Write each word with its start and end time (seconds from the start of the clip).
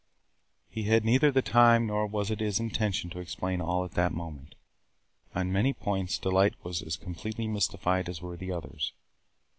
He 0.67 0.85
had 0.85 1.05
neither 1.05 1.29
the 1.31 1.43
time 1.43 1.85
nor 1.85 2.07
was 2.07 2.31
it 2.31 2.39
his 2.39 2.59
intention 2.59 3.11
to 3.11 3.19
explain 3.19 3.61
all 3.61 3.85
at 3.85 3.91
that 3.91 4.11
moment. 4.11 4.55
On 5.35 5.51
many 5.53 5.73
points 5.73 6.17
Delight 6.17 6.55
was 6.63 6.81
as 6.81 6.97
completely 6.97 7.47
mystified 7.47 8.09
as 8.09 8.19
were 8.19 8.35
the 8.35 8.51
others. 8.51 8.93